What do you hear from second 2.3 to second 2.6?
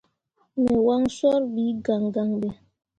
ɓe.